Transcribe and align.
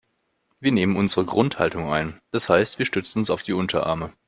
Wir 0.59 0.71
nehmen 0.71 0.95
unsere 0.95 1.27
Grundhaltung 1.27 1.93
ein, 1.93 2.19
das 2.31 2.49
heißt 2.49 2.79
wir 2.79 2.87
stützen 2.87 3.19
uns 3.19 3.29
auf 3.29 3.43
die 3.43 3.53
Unterarme. 3.53 4.11